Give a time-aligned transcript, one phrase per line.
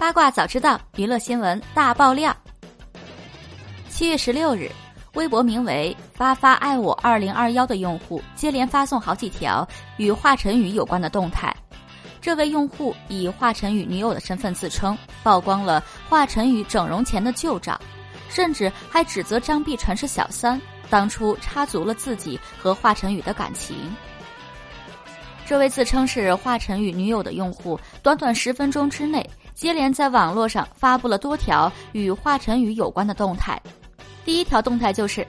[0.00, 2.34] 八卦早知道，娱乐新闻大爆料。
[3.90, 4.70] 七月十六日，
[5.12, 9.68] 微博名为“发发爱我二零二幺”的用户接连发送好几条
[9.98, 11.54] 与华晨宇有关的动态。
[12.18, 17.78] 这位用户以华晨宇女友的身份自称，曝光了华晨宇整容前的旧照，
[18.30, 20.58] 甚至还指责张碧晨是小三，
[20.88, 23.76] 当初插足了自己和华晨宇的感情。
[25.44, 29.28] 这位自称是华晨宇女友的用户，短短十分钟之内。
[29.54, 33.60] 接连在网络上发布了多条与华晨宇有关的动态。
[34.24, 35.26] 第一条动态就是，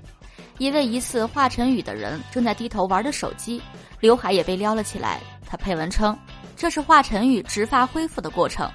[0.58, 3.62] 一位疑似华晨宇的人正在低头玩着手机，
[4.00, 5.20] 刘海也被撩了起来。
[5.46, 6.18] 他配文称，
[6.56, 8.70] 这是华晨宇植发恢复的过程。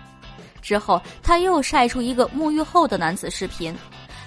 [0.60, 3.74] 之后，他又晒出一个沐浴后的男子视频，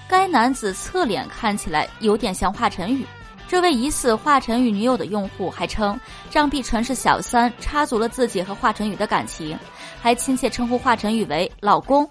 [0.07, 3.05] 该男子侧脸看起来有点像华晨宇。
[3.49, 5.99] 这位疑似华晨宇女友的用户还称，
[6.30, 9.57] 张碧晨是小三，插足了自己和华晨宇的感情，
[9.99, 12.07] 还亲切称呼华晨宇为老公，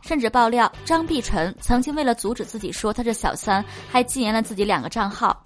[0.00, 5.38] 甚至爆料张碧晨曾经为了阻止自己说他是小三，还禁言了自己两个账号。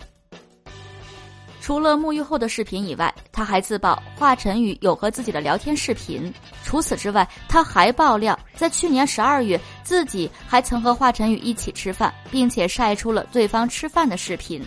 [1.61, 6.33] 除了沐浴后的视频以外，他还自曝华晨宇有和自己的聊天视频。
[6.63, 14.65] 除此之外，他还爆料在去年十二月，自己还曾和华晨宇一起吃饭，并且晒出了对方吃饭的视频。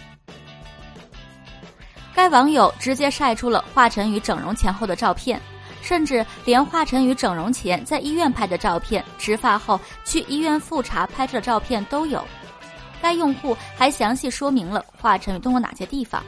[2.15, 5.39] 该网友直接晒出了华晨宇整容前后的照片，
[5.81, 12.25] 甚至连华晨宇整容前在医院拍的照片、植发后去医院复查拍摄的照片都有。
[13.01, 16.23] 该用户还详细说明了华晨宇动过哪些地方。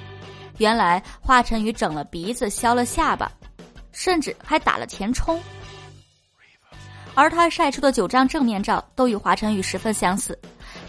[0.58, 3.32] 原来华晨宇整了鼻子、削了下巴，
[3.94, 5.42] 甚至还打了前冲。
[7.16, 10.38] 而他晒出的九张正面照都与华晨宇十分相似。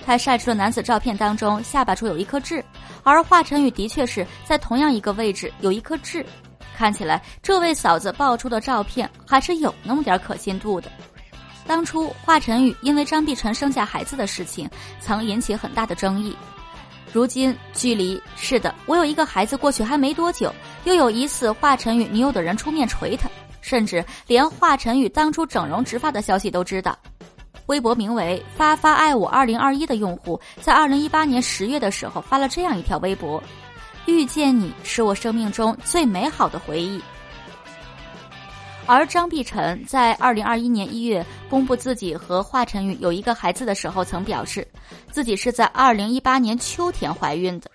[0.08, 2.64] 他晒出的男子照片当中，下巴处有一颗痣，
[3.02, 6.24] 而华晨宇的确是在同样一个位置有一颗痣，
[6.74, 10.90] 看起来这位嫂子爆出的照片还是有那么点可信度的。
[11.66, 14.66] 当初华晨宇因为张碧晨生下孩子的事情，
[14.98, 16.34] 曾引起很大的争议。
[17.12, 20.50] 如今距离是的，我有一个孩子过去还没多久，
[20.84, 23.28] 又有疑似华晨宇女友的人出面锤他，
[23.60, 26.98] 甚至连华晨宇当初整容植发的消息都知道。
[27.68, 33.42] 微博名为“发发爱我二零二一”的用户，在二零一八年十月的时候发了这样一条微博
[34.06, 36.98] ：“遇见你是我生命中最美好的回忆。”
[38.86, 44.66] 而张碧晨在二零二一年一月公布自己和华晨宇有一个孩子的时候，曾表示
[45.10, 47.70] 自己是在二零一八年秋天怀孕的。